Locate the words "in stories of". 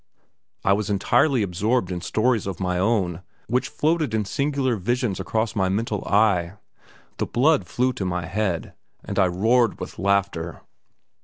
1.91-2.59